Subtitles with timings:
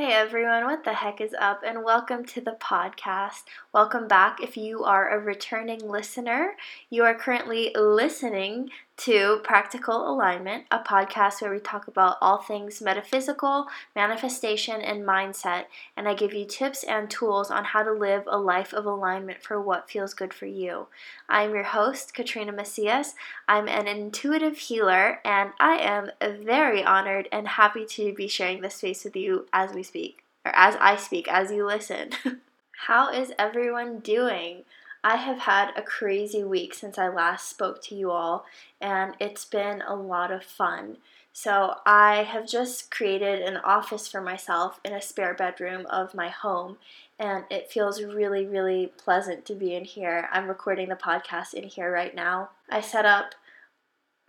[0.00, 1.60] Hey everyone, what the heck is up?
[1.62, 3.42] And welcome to the podcast.
[3.74, 6.56] Welcome back if you are a returning listener.
[6.88, 12.82] You are currently listening to Practical Alignment, a podcast where we talk about all things
[12.82, 15.64] metaphysical, manifestation, and mindset.
[15.96, 19.42] And I give you tips and tools on how to live a life of alignment
[19.42, 20.88] for what feels good for you.
[21.30, 23.14] I'm your host, Katrina Macias.
[23.48, 28.74] I'm an intuitive healer, and I am very honored and happy to be sharing this
[28.74, 32.10] space with you as we speak, or as I speak, as you listen.
[32.86, 34.64] how is everyone doing?
[35.02, 38.44] I have had a crazy week since I last spoke to you all,
[38.80, 40.98] and it's been a lot of fun.
[41.32, 46.28] So, I have just created an office for myself in a spare bedroom of my
[46.28, 46.76] home,
[47.18, 50.28] and it feels really, really pleasant to be in here.
[50.32, 52.50] I'm recording the podcast in here right now.
[52.68, 53.34] I set up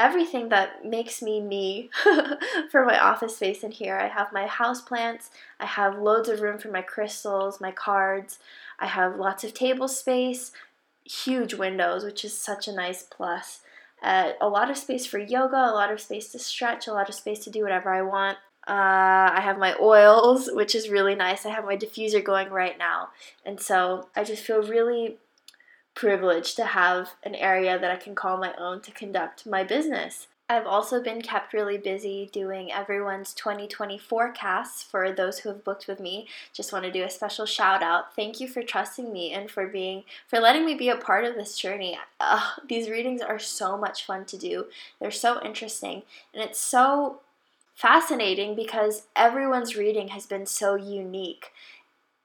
[0.01, 1.89] everything that makes me me
[2.71, 3.97] for my office space in here.
[3.97, 8.39] I have my house plants, I have loads of room for my crystals, my cards,
[8.79, 10.51] I have lots of table space,
[11.05, 13.59] huge windows, which is such a nice plus.
[14.01, 17.07] Uh, a lot of space for yoga, a lot of space to stretch, a lot
[17.07, 18.39] of space to do whatever I want.
[18.67, 21.45] Uh, I have my oils, which is really nice.
[21.45, 23.09] I have my diffuser going right now.
[23.45, 25.17] And so I just feel really
[25.93, 30.27] privileged to have an area that I can call my own to conduct my business.
[30.51, 35.87] I've also been kept really busy doing everyone's 2020 forecasts for those who have booked
[35.87, 36.27] with me.
[36.53, 38.13] Just want to do a special shout out.
[38.17, 41.35] Thank you for trusting me and for being for letting me be a part of
[41.35, 41.97] this journey.
[42.19, 44.65] Uh, these readings are so much fun to do.
[44.99, 46.03] They're so interesting
[46.33, 47.21] and it's so
[47.73, 51.53] fascinating because everyone's reading has been so unique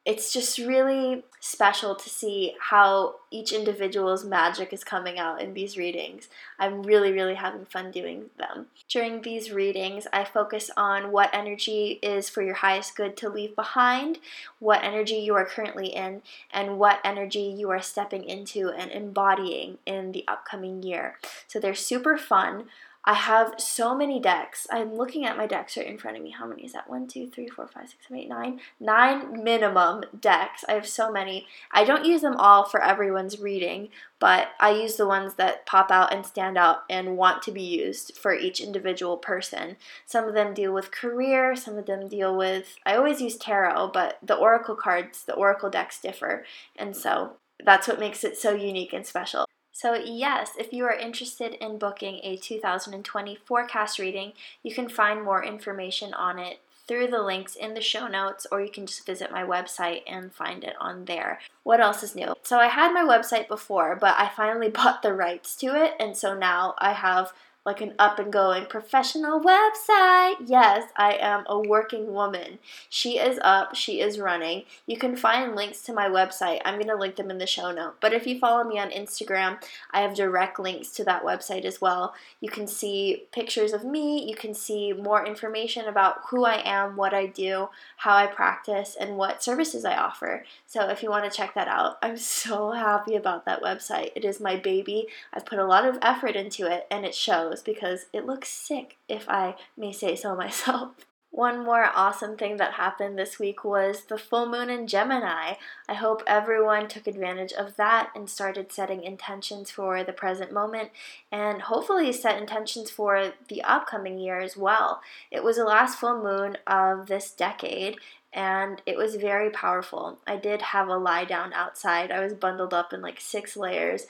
[0.06, 5.76] it's just really special to see how each individual's magic is coming out in these
[5.76, 6.28] readings.
[6.60, 8.66] I'm really, really having fun doing them.
[8.88, 13.56] During these readings, I focus on what energy is for your highest good to leave
[13.56, 14.18] behind,
[14.60, 19.78] what energy you are currently in, and what energy you are stepping into and embodying
[19.86, 21.18] in the upcoming year.
[21.48, 22.66] So they're super fun.
[23.08, 24.66] I have so many decks.
[24.68, 26.30] I'm looking at my decks right in front of me.
[26.30, 26.90] How many is that?
[26.90, 28.60] One, two, three, four, five, six, seven, eight, nine.
[28.80, 30.64] Nine minimum decks.
[30.68, 31.46] I have so many.
[31.70, 35.92] I don't use them all for everyone's reading, but I use the ones that pop
[35.92, 39.76] out and stand out and want to be used for each individual person.
[40.04, 42.74] Some of them deal with career, some of them deal with.
[42.84, 46.44] I always use tarot, but the oracle cards, the oracle decks differ.
[46.74, 47.34] And so
[47.64, 49.46] that's what makes it so unique and special.
[49.78, 54.32] So, yes, if you are interested in booking a 2020 forecast reading,
[54.62, 58.62] you can find more information on it through the links in the show notes, or
[58.62, 61.40] you can just visit my website and find it on there.
[61.62, 62.32] What else is new?
[62.42, 66.16] So, I had my website before, but I finally bought the rights to it, and
[66.16, 67.34] so now I have
[67.66, 70.36] like an up and going professional website.
[70.46, 72.60] Yes, I am a working woman.
[72.88, 74.62] She is up, she is running.
[74.86, 76.60] You can find links to my website.
[76.64, 77.96] I'm going to link them in the show note.
[78.00, 79.60] But if you follow me on Instagram,
[79.90, 82.14] I have direct links to that website as well.
[82.40, 86.94] You can see pictures of me, you can see more information about who I am,
[86.94, 90.44] what I do, how I practice, and what services I offer.
[90.66, 94.12] So if you want to check that out, I'm so happy about that website.
[94.14, 95.08] It is my baby.
[95.32, 98.96] I've put a lot of effort into it and it shows because it looks sick,
[99.08, 100.90] if I may say so myself.
[101.36, 105.56] One more awesome thing that happened this week was the full moon in Gemini.
[105.86, 110.92] I hope everyone took advantage of that and started setting intentions for the present moment
[111.30, 115.02] and hopefully set intentions for the upcoming year as well.
[115.30, 117.98] It was the last full moon of this decade
[118.32, 120.18] and it was very powerful.
[120.26, 122.10] I did have a lie down outside.
[122.10, 124.06] I was bundled up in like six layers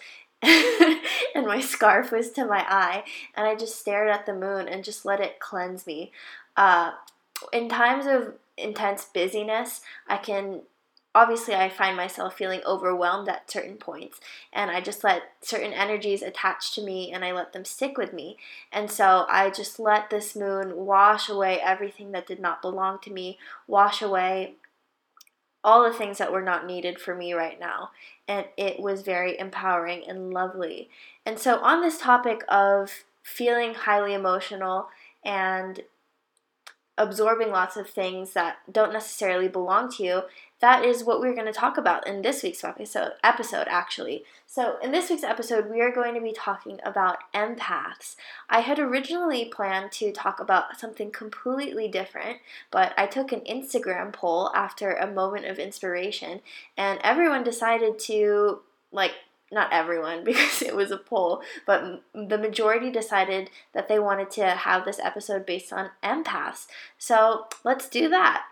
[1.34, 4.84] and my scarf was to my eye, and I just stared at the moon and
[4.84, 6.12] just let it cleanse me.
[6.57, 6.93] Uh,
[7.53, 10.62] in times of intense busyness, I can
[11.17, 14.21] obviously I find myself feeling overwhelmed at certain points
[14.53, 18.12] and I just let certain energies attach to me and I let them stick with
[18.12, 18.37] me.
[18.71, 23.11] And so I just let this moon wash away everything that did not belong to
[23.11, 24.56] me, wash away
[25.67, 27.91] all the things that were not needed for me right now.
[28.29, 30.89] And it was very empowering and lovely.
[31.27, 34.89] And so, on this topic of feeling highly emotional
[35.25, 35.83] and
[36.98, 40.22] absorbing lots of things that don't necessarily belong to you,
[40.60, 44.25] that is what we're going to talk about in this week's episode, episode actually.
[44.46, 48.16] So, in this week's episode, we are going to be talking about empaths.
[48.48, 52.38] I had originally planned to talk about something completely different,
[52.70, 56.40] but I took an Instagram poll after a moment of inspiration,
[56.76, 58.60] and everyone decided to
[58.93, 59.12] like
[59.52, 64.44] not everyone because it was a poll, but the majority decided that they wanted to
[64.46, 66.66] have this episode based on empaths.
[66.98, 68.44] So let's do that.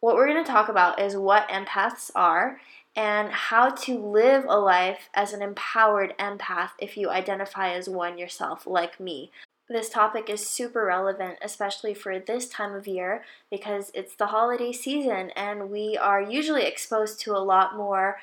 [0.00, 2.58] what we're going to talk about is what empaths are
[2.96, 8.18] and how to live a life as an empowered empath if you identify as one
[8.18, 9.30] yourself, like me.
[9.68, 14.72] This topic is super relevant, especially for this time of year, because it's the holiday
[14.72, 18.16] season and we are usually exposed to a lot more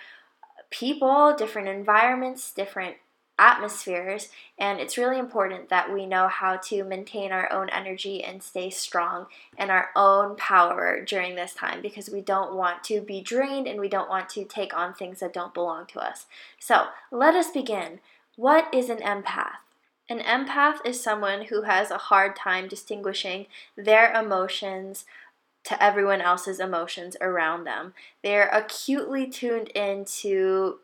[0.70, 2.98] people, different environments, different
[3.40, 8.42] atmospheres, and it's really important that we know how to maintain our own energy and
[8.42, 9.28] stay strong
[9.58, 13.80] in our own power during this time because we don't want to be drained and
[13.80, 16.26] we don't want to take on things that don't belong to us.
[16.60, 18.00] So, let us begin.
[18.36, 19.58] What is an empath?
[20.10, 25.06] An empath is someone who has a hard time distinguishing their emotions
[25.68, 27.94] to everyone else's emotions around them.
[28.24, 30.80] They're acutely tuned into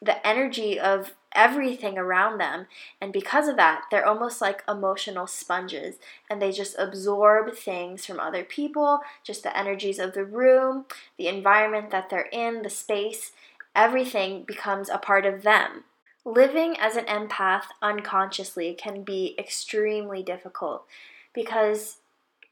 [0.00, 2.68] the energy of everything around them.
[3.00, 5.96] And because of that, they're almost like emotional sponges
[6.30, 10.84] and they just absorb things from other people, just the energies of the room,
[11.16, 13.32] the environment that they're in, the space.
[13.74, 15.82] Everything becomes a part of them.
[16.24, 20.86] Living as an empath unconsciously can be extremely difficult
[21.34, 21.96] because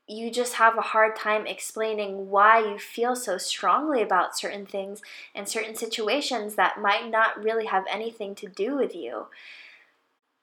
[0.08, 5.02] you just have a hard time explaining why you feel so strongly about certain things
[5.34, 9.26] and certain situations that might not really have anything to do with you.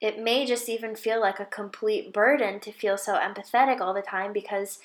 [0.00, 4.02] It may just even feel like a complete burden to feel so empathetic all the
[4.02, 4.80] time because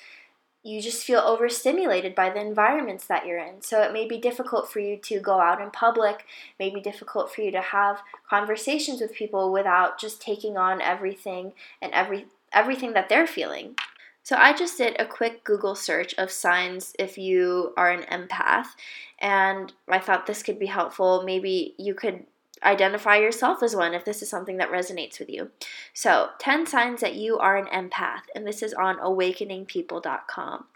[0.62, 3.60] you just feel overstimulated by the environments that you're in.
[3.62, 6.24] So it may be difficult for you to go out in public,
[6.58, 11.52] may be difficult for you to have conversations with people without just taking on everything
[11.82, 13.76] and every everything that they're feeling.
[14.22, 18.66] So I just did a quick Google search of signs if you are an empath,
[19.18, 21.22] and I thought this could be helpful.
[21.24, 22.26] Maybe you could
[22.62, 25.50] identify yourself as one if this is something that resonates with you.
[25.94, 30.66] So, 10 signs that you are an empath, and this is on awakeningpeople.com.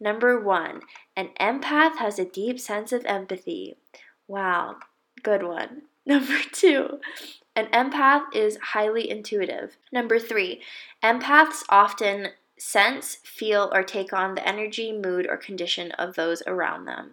[0.00, 0.82] Number one,
[1.16, 3.76] an empath has a deep sense of empathy.
[4.26, 4.76] Wow,
[5.22, 5.82] good one.
[6.06, 7.00] Number two,
[7.54, 9.76] an empath is highly intuitive.
[9.92, 10.62] Number three,
[11.02, 12.28] empaths often
[12.58, 17.12] sense, feel, or take on the energy, mood, or condition of those around them.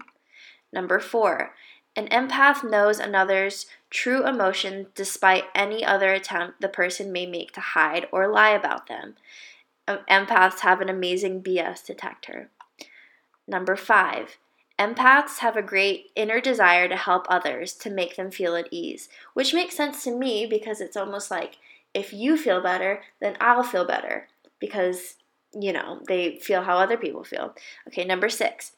[0.74, 1.54] Number four,
[1.96, 7.62] an empath knows another's true emotion despite any other attempt the person may make to
[7.62, 9.16] hide or lie about them.
[9.88, 12.50] Empaths have an amazing BS detector.
[13.48, 14.38] Number five,
[14.78, 19.08] empaths have a great inner desire to help others to make them feel at ease,
[19.34, 21.58] which makes sense to me because it's almost like
[21.94, 24.28] if you feel better, then I'll feel better
[24.60, 25.16] because
[25.60, 27.56] you know, they feel how other people feel.
[27.88, 28.74] Okay, number six.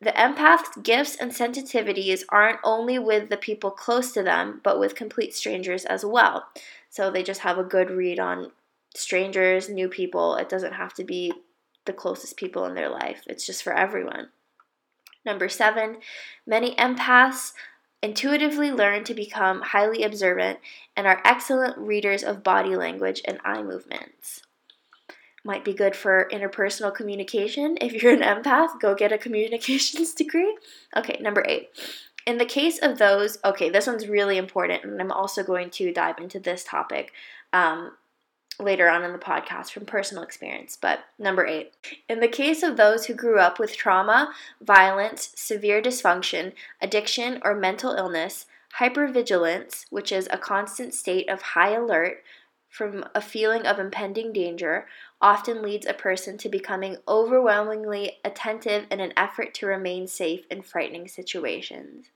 [0.00, 4.94] The empath's gifts and sensitivities aren't only with the people close to them, but with
[4.94, 6.46] complete strangers as well.
[6.88, 8.52] So they just have a good read on
[8.94, 10.36] strangers, new people.
[10.36, 11.32] It doesn't have to be
[11.84, 14.28] the closest people in their life, it's just for everyone.
[15.24, 15.98] Number seven,
[16.46, 17.52] many empaths
[18.02, 20.58] intuitively learn to become highly observant
[20.96, 24.42] and are excellent readers of body language and eye movements
[25.48, 27.78] might be good for interpersonal communication.
[27.80, 30.56] If you're an empath, go get a communications degree.
[30.94, 31.70] Okay, number eight.
[32.26, 35.92] In the case of those, okay, this one's really important, and I'm also going to
[35.92, 37.12] dive into this topic
[37.54, 37.92] um,
[38.60, 40.76] later on in the podcast from personal experience.
[40.78, 41.72] But number eight,
[42.10, 46.52] in the case of those who grew up with trauma, violence, severe dysfunction,
[46.82, 48.44] addiction, or mental illness,
[48.78, 52.22] hypervigilance, which is a constant state of high alert,
[52.68, 54.86] from a feeling of impending danger
[55.20, 60.62] often leads a person to becoming overwhelmingly attentive in an effort to remain safe in
[60.62, 62.06] frightening situations.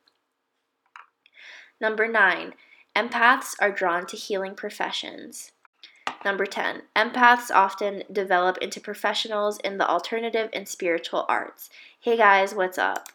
[1.81, 2.55] Number nine,
[2.95, 5.53] empaths are drawn to healing professions.
[6.25, 11.69] Number 10, empaths often develop into professionals in the alternative and spiritual arts.
[12.01, 13.09] Hey guys, what's up?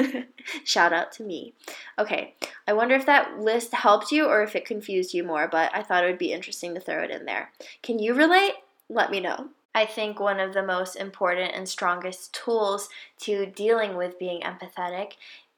[0.64, 1.54] Shout out to me.
[1.98, 2.34] Okay,
[2.66, 5.82] I wonder if that list helped you or if it confused you more, but I
[5.82, 7.52] thought it would be interesting to throw it in there.
[7.82, 8.54] Can you relate?
[8.92, 9.48] Let me know.
[9.74, 15.12] I think one of the most important and strongest tools to dealing with being empathetic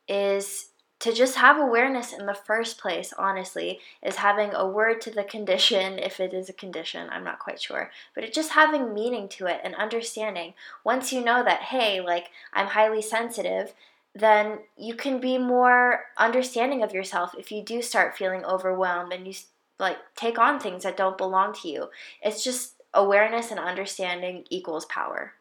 [0.07, 0.69] is
[1.01, 5.25] to just have awareness in the first place, honestly, is having a word to the
[5.25, 9.47] condition, if it is a condition, I'm not quite sure, but just having meaning to
[9.47, 10.55] it and understanding.
[10.85, 13.75] Once you know that, hey, like, I'm highly sensitive,
[14.15, 19.27] then you can be more understanding of yourself if you do start feeling overwhelmed and
[19.27, 19.35] you
[19.81, 21.89] like take on things that don't belong to you.
[22.23, 25.35] It's just awareness and understanding equals power.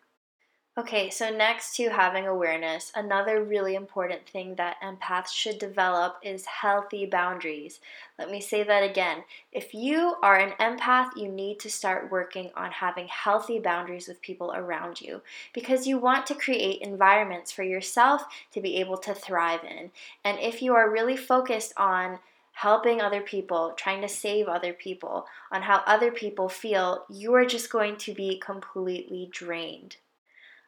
[0.76, 6.48] Okay, so next to having awareness, another really important thing that empaths should develop is
[6.48, 7.80] healthy boundaries.
[8.18, 9.24] Let me say that again.
[9.52, 14.20] If you are an empath, you need to start working on having healthy boundaries with
[14.24, 15.22] people around you
[15.54, 19.92] because you want to create environments for yourself to be able to thrive in.
[20.26, 22.18] And if you are really focused on
[22.54, 27.46] helping other people, trying to save other people, on how other people feel, you are
[27.46, 29.98] just going to be completely drained.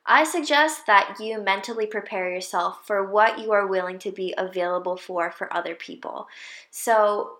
[0.05, 4.97] I suggest that you mentally prepare yourself for what you are willing to be available
[4.97, 6.27] for for other people.
[6.69, 7.37] So,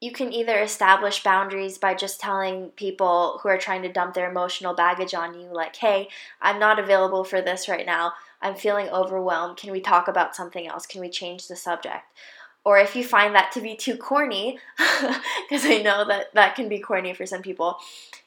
[0.00, 4.30] you can either establish boundaries by just telling people who are trying to dump their
[4.30, 6.08] emotional baggage on you, like, hey,
[6.40, 8.12] I'm not available for this right now.
[8.42, 9.56] I'm feeling overwhelmed.
[9.56, 10.86] Can we talk about something else?
[10.86, 12.04] Can we change the subject?
[12.66, 16.68] Or if you find that to be too corny, because I know that that can
[16.68, 17.78] be corny for some people,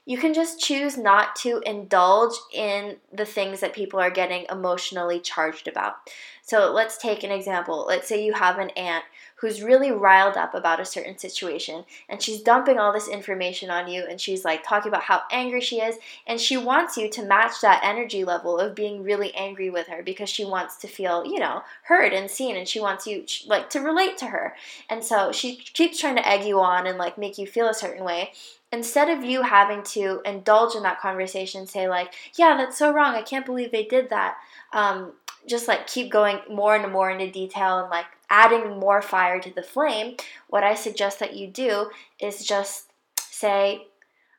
[0.06, 5.20] you can just choose not to indulge in the things that people are getting emotionally
[5.20, 5.96] charged about.
[6.42, 7.86] So let's take an example.
[7.86, 9.04] Let's say you have an aunt
[9.40, 13.88] who's really riled up about a certain situation and she's dumping all this information on
[13.88, 17.24] you and she's like talking about how angry she is and she wants you to
[17.24, 21.26] match that energy level of being really angry with her because she wants to feel,
[21.26, 24.56] you know, heard and seen and she wants you like to relate to her.
[24.90, 27.74] And so she keeps trying to egg you on and like make you feel a
[27.74, 28.34] certain way
[28.72, 33.16] instead of you having to indulge in that conversation, say, like, yeah, that's so wrong.
[33.16, 34.38] I can't believe they did that.
[34.72, 35.14] Um,
[35.48, 39.54] just like keep going more and more into detail and like adding more fire to
[39.54, 40.16] the flame,
[40.48, 43.88] what I suggest that you do is just say,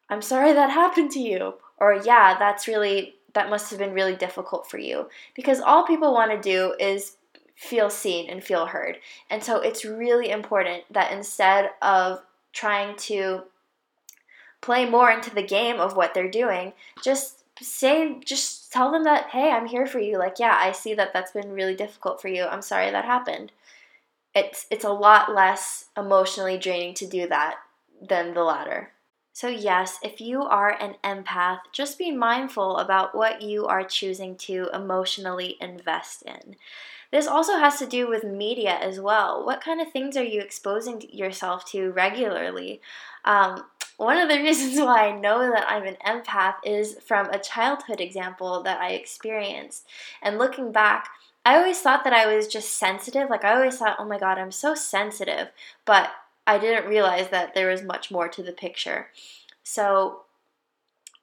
[0.09, 1.54] I'm sorry that happened to you.
[1.78, 5.09] Or, yeah, that's really, that must have been really difficult for you.
[5.35, 7.16] Because all people want to do is
[7.57, 8.99] feel seen and feel heard.
[9.30, 12.21] And so it's really important that instead of
[12.52, 13.42] trying to
[14.61, 19.30] play more into the game of what they're doing, just say, just tell them that,
[19.30, 20.18] hey, I'm here for you.
[20.18, 22.44] Like, yeah, I see that that's been really difficult for you.
[22.44, 23.52] I'm sorry that happened.
[24.34, 27.56] It's it's a lot less emotionally draining to do that
[28.00, 28.92] than the latter.
[29.32, 34.36] So, yes, if you are an empath, just be mindful about what you are choosing
[34.36, 36.56] to emotionally invest in.
[37.10, 39.44] This also has to do with media as well.
[39.44, 42.80] What kind of things are you exposing yourself to regularly?
[43.24, 43.64] Um,
[44.00, 48.00] one of the reasons why I know that I'm an empath is from a childhood
[48.00, 49.87] example that I experienced.
[50.23, 51.09] And looking back,
[51.45, 53.28] I always thought that I was just sensitive.
[53.28, 55.49] Like, I always thought, oh my god, I'm so sensitive.
[55.85, 56.11] But
[56.47, 59.09] I didn't realize that there was much more to the picture.
[59.62, 60.23] So,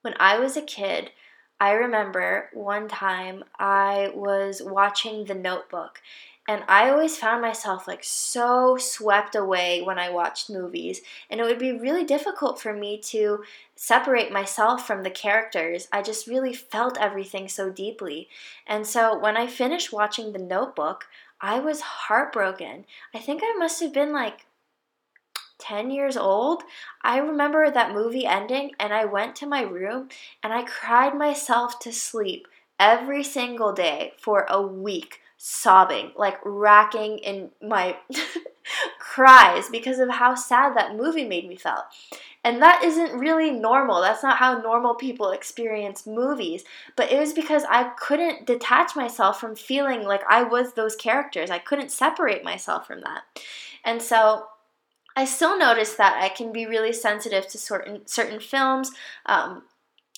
[0.01, 1.11] when I was a kid,
[1.59, 6.01] I remember one time I was watching The Notebook
[6.47, 11.01] and I always found myself like so swept away when I watched movies.
[11.29, 13.43] And it would be really difficult for me to
[13.75, 15.89] separate myself from the characters.
[15.91, 18.29] I just really felt everything so deeply.
[18.65, 21.07] And so when I finished watching The Notebook,
[21.41, 22.85] I was heartbroken.
[23.13, 24.45] I think I must have been like
[25.59, 26.63] 10 years old.
[27.03, 30.07] I remember that movie ending, and I went to my room
[30.41, 32.47] and I cried myself to sleep
[32.79, 37.95] every single day for a week sobbing, like racking in my
[38.99, 41.83] cries because of how sad that movie made me feel.
[42.43, 44.01] And that isn't really normal.
[44.01, 46.63] That's not how normal people experience movies.
[46.95, 51.49] But it was because I couldn't detach myself from feeling like I was those characters.
[51.49, 53.23] I couldn't separate myself from that.
[53.83, 54.47] And so
[55.15, 58.91] I still notice that I can be really sensitive to certain certain films.
[59.25, 59.63] Um,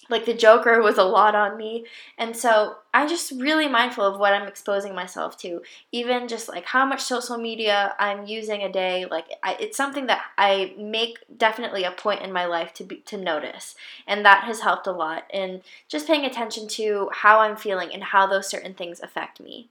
[0.10, 1.86] like the Joker was a lot on me.
[2.18, 5.62] And so I'm just really mindful of what I'm exposing myself to.
[5.92, 9.06] Even just like how much social media I'm using a day.
[9.10, 12.98] Like I, it's something that I make definitely a point in my life to be,
[13.06, 13.76] to notice.
[14.08, 18.04] And that has helped a lot in just paying attention to how I'm feeling and
[18.04, 19.70] how those certain things affect me.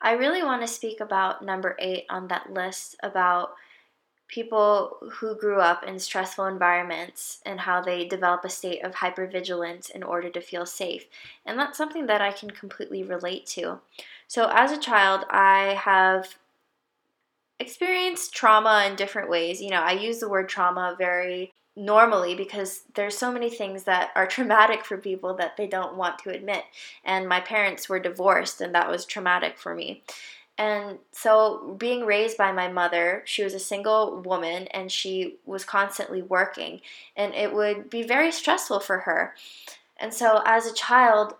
[0.00, 3.54] I really want to speak about number eight on that list about
[4.28, 9.90] people who grew up in stressful environments and how they develop a state of hypervigilance
[9.90, 11.06] in order to feel safe.
[11.44, 13.80] And that's something that I can completely relate to.
[14.28, 16.36] So, as a child, I have
[17.58, 19.62] experienced trauma in different ways.
[19.62, 24.10] You know, I use the word trauma very normally because there's so many things that
[24.16, 26.64] are traumatic for people that they don't want to admit.
[27.04, 30.02] And my parents were divorced, and that was traumatic for me.
[30.58, 35.64] And so, being raised by my mother, she was a single woman and she was
[35.64, 36.80] constantly working,
[37.14, 39.34] and it would be very stressful for her.
[39.98, 41.34] And so, as a child,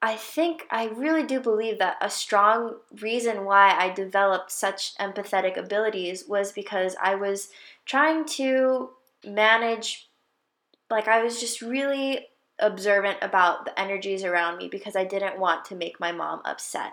[0.00, 5.56] I think I really do believe that a strong reason why I developed such empathetic
[5.56, 7.48] abilities was because I was
[7.86, 8.90] trying to
[9.26, 10.08] manage,
[10.90, 12.26] like, I was just really
[12.58, 16.92] observant about the energies around me because I didn't want to make my mom upset.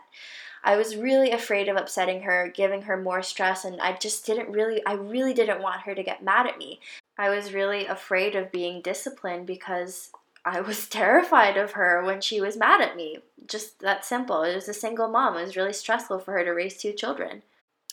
[0.64, 4.52] I was really afraid of upsetting her, giving her more stress, and I just didn't
[4.52, 6.80] really, I really didn't want her to get mad at me.
[7.18, 10.10] I was really afraid of being disciplined because
[10.46, 13.20] I was terrified of her when she was mad at me.
[13.46, 14.44] Just that simple.
[14.44, 15.38] It was a single mom.
[15.38, 17.44] It was really stressful for her to raise two children.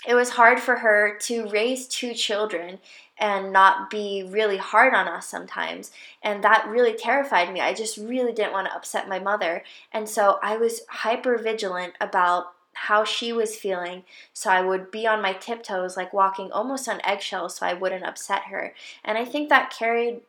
[0.06, 2.78] It was hard for her to raise two children
[3.18, 5.90] and not be really hard on us sometimes.
[6.22, 7.60] And that really terrified me.
[7.60, 9.62] I just really didn't want to upset my mother.
[9.92, 14.04] And so I was hyper vigilant about how she was feeling.
[14.32, 18.04] So I would be on my tiptoes, like walking almost on eggshells, so I wouldn't
[18.04, 18.74] upset her.
[19.04, 20.20] And I think that carried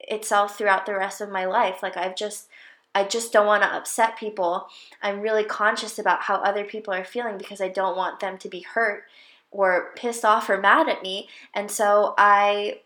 [0.00, 1.82] itself throughout the rest of my life.
[1.82, 2.48] Like I've just
[2.94, 4.68] I just don't want to upset people.
[5.02, 8.48] I'm really conscious about how other people are feeling because I don't want them to
[8.48, 9.04] be hurt
[9.50, 11.28] or pissed off or mad at me.
[11.54, 12.80] And so I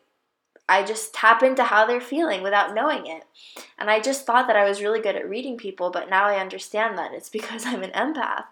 [0.69, 3.25] I just tap into how they're feeling without knowing it.
[3.79, 6.41] And I just thought that I was really good at reading people, but now I
[6.41, 8.45] understand that it's because I'm an empath.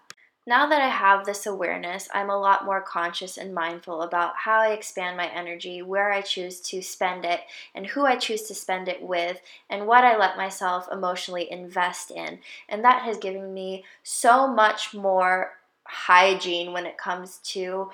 [0.47, 4.59] Now that I have this awareness, I'm a lot more conscious and mindful about how
[4.59, 7.41] I expand my energy, where I choose to spend it,
[7.75, 12.09] and who I choose to spend it with, and what I let myself emotionally invest
[12.09, 12.39] in.
[12.67, 17.91] And that has given me so much more hygiene when it comes to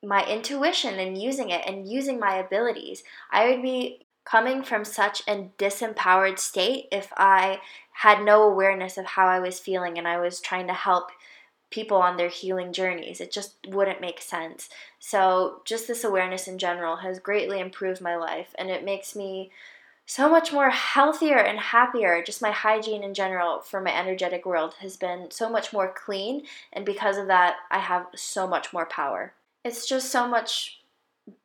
[0.00, 3.02] my intuition and using it and using my abilities.
[3.32, 7.60] I would be coming from such a disempowered state if I
[7.92, 11.10] had no awareness of how I was feeling and I was trying to help
[11.72, 13.20] people on their healing journeys.
[13.20, 14.68] It just wouldn't make sense.
[15.00, 19.50] So, just this awareness in general has greatly improved my life and it makes me
[20.06, 22.22] so much more healthier and happier.
[22.22, 26.42] Just my hygiene in general for my energetic world has been so much more clean,
[26.72, 29.32] and because of that, I have so much more power.
[29.64, 30.81] It's just so much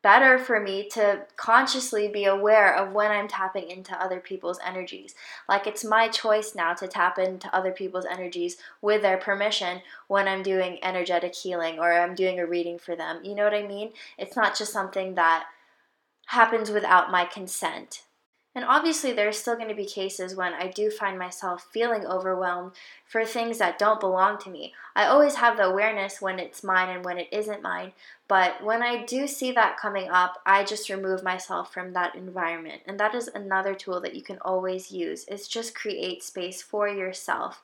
[0.02, 5.14] better for me to consciously be aware of when I'm tapping into other people's energies.
[5.48, 10.28] Like it's my choice now to tap into other people's energies with their permission when
[10.28, 13.20] I'm doing energetic healing or I'm doing a reading for them.
[13.24, 13.92] You know what I mean?
[14.18, 15.46] It's not just something that
[16.28, 18.04] happens without my consent.
[18.58, 22.72] And obviously, there's still going to be cases when I do find myself feeling overwhelmed
[23.06, 24.74] for things that don't belong to me.
[24.96, 27.92] I always have the awareness when it's mine and when it isn't mine,
[28.28, 32.82] but when I do see that coming up, I just remove myself from that environment.
[32.88, 35.26] And that is another tool that you can always use.
[35.26, 37.62] Is just create space for yourself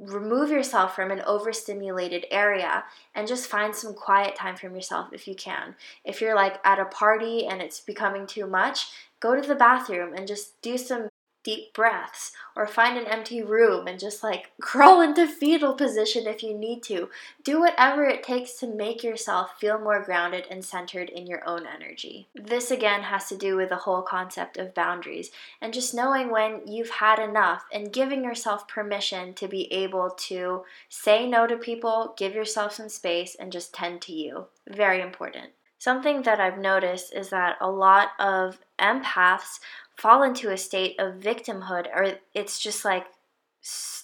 [0.00, 5.28] remove yourself from an overstimulated area and just find some quiet time from yourself if
[5.28, 5.76] you can.
[6.04, 8.88] If you're like at a party and it's becoming too much,
[9.24, 11.08] go to the bathroom and just do some
[11.42, 16.42] deep breaths or find an empty room and just like crawl into fetal position if
[16.42, 17.08] you need to.
[17.42, 21.66] Do whatever it takes to make yourself feel more grounded and centered in your own
[21.66, 22.28] energy.
[22.34, 26.62] This again has to do with the whole concept of boundaries and just knowing when
[26.66, 32.14] you've had enough and giving yourself permission to be able to say no to people,
[32.18, 34.46] give yourself some space, and just tend to you.
[34.68, 35.50] Very important.
[35.84, 39.60] Something that I've noticed is that a lot of empaths
[39.98, 43.04] fall into a state of victimhood, or it's just like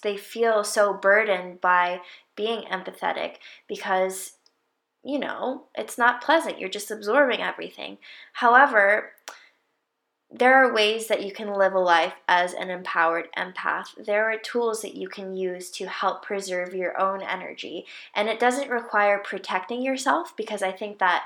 [0.03, 2.01] they feel so burdened by
[2.35, 4.33] being empathetic because,
[5.03, 6.59] you know, it's not pleasant.
[6.59, 7.97] You're just absorbing everything.
[8.33, 9.13] However,
[10.29, 13.87] there are ways that you can live a life as an empowered empath.
[13.97, 17.87] There are tools that you can use to help preserve your own energy.
[18.13, 21.23] And it doesn't require protecting yourself because I think that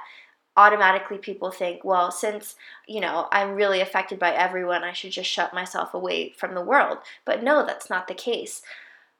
[0.57, 2.55] automatically people think, well, since,
[2.87, 6.61] you know, I'm really affected by everyone, I should just shut myself away from the
[6.61, 6.99] world.
[7.25, 8.61] But no, that's not the case.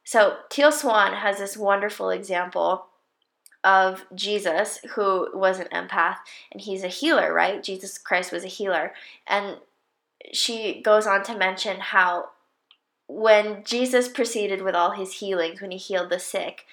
[0.04, 2.86] So, Teal Swan has this wonderful example
[3.64, 6.18] of Jesus, who was an empath,
[6.52, 7.62] and he's a healer, right?
[7.62, 8.92] Jesus Christ was a healer.
[9.26, 9.56] And
[10.32, 12.28] she goes on to mention how
[13.08, 16.64] when Jesus proceeded with all his healings, when he healed the sick,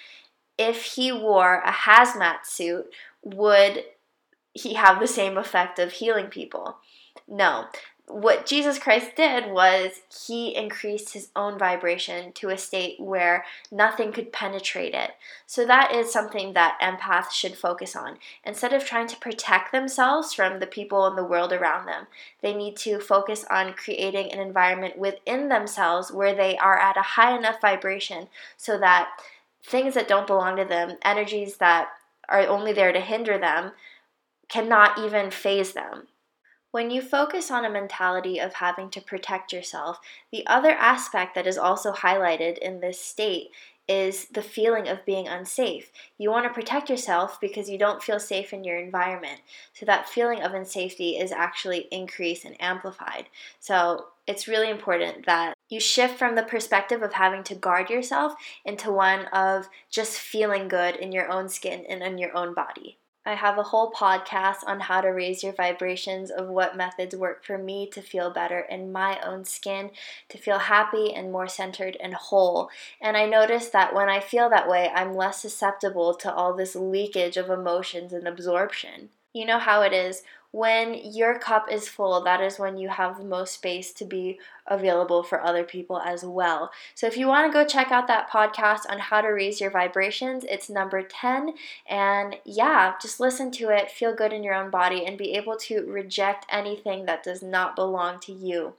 [0.58, 2.86] if he wore a hazmat suit,
[3.24, 3.84] would
[4.54, 6.78] he have the same effect of healing people.
[7.28, 7.66] No.
[8.06, 14.12] What Jesus Christ did was he increased his own vibration to a state where nothing
[14.12, 15.12] could penetrate it.
[15.48, 18.18] So, that is something that empaths should focus on.
[18.44, 22.08] Instead of trying to protect themselves from the people in the world around them,
[22.42, 27.02] they need to focus on creating an environment within themselves where they are at a
[27.02, 29.10] high enough vibration so that
[29.64, 31.88] things that don't belong to them, energies that
[32.28, 33.72] are only there to hinder them,
[34.50, 36.08] cannot even faze them.
[36.72, 40.00] When you focus on a mentality of having to protect yourself,
[40.32, 43.52] the other aspect that is also highlighted in this state
[43.88, 45.92] is the feeling of being unsafe.
[46.18, 49.42] You want to protect yourself because you don't feel safe in your environment.
[49.74, 53.26] So that feeling of unsafety is actually increased and amplified.
[53.60, 58.34] So it's really important that you shift from the perspective of having to guard yourself
[58.64, 62.98] into one of just feeling good in your own skin and in your own body.
[63.26, 67.46] I have a whole podcast on how to raise your vibrations of what methods work
[67.46, 69.92] for me to feel better in my own skin,
[70.30, 72.70] to feel happy and more centered and whole.
[73.00, 76.76] And I notice that when I feel that way, I'm less susceptible to all this
[76.76, 79.10] leakage of emotions and absorption.
[79.32, 83.18] You know how it is when your cup is full, that is when you have
[83.18, 86.72] the most space to be available for other people as well.
[86.96, 89.72] So if you want to go check out that podcast on how to raise your
[89.72, 91.54] vibrations, it's number 10.
[91.90, 95.58] And yeah, just listen to it, feel good in your own body, and be able
[95.58, 98.74] to reject anything that does not belong to you.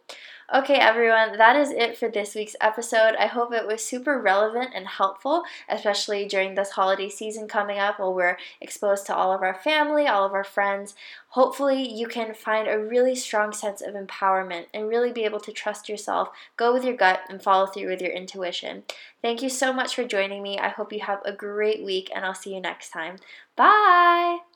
[0.53, 3.15] Okay, everyone, that is it for this week's episode.
[3.19, 7.99] I hope it was super relevant and helpful, especially during this holiday season coming up
[7.99, 10.95] while we're exposed to all of our family, all of our friends.
[11.29, 15.51] Hopefully, you can find a really strong sense of empowerment and really be able to
[15.75, 18.85] trust yourself, go with your gut, and follow through with your intuition.
[19.23, 20.59] Thank you so much for joining me.
[20.59, 23.17] I hope you have a great week, and I'll see you next time.
[23.57, 24.54] Bye!